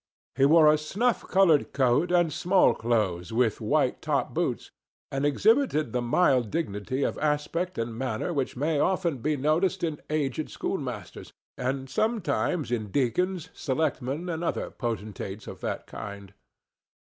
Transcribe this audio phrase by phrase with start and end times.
[0.35, 4.71] He wore a snuff colored coat and small clothes, with white top boots,
[5.11, 10.01] and exhibited the mild dignity of aspect and manner which may often be noticed in
[10.09, 16.33] aged schoolmasters, and sometimes in deacons, selectmen or other potentates of that kind.